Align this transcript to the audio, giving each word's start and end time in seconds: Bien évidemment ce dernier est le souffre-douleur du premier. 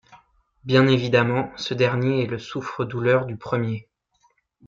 Bien 0.63 0.87
évidemment 0.87 1.51
ce 1.57 1.75
dernier 1.75 2.23
est 2.23 2.27
le 2.27 2.39
souffre-douleur 2.39 3.27
du 3.27 3.37
premier. 3.37 3.87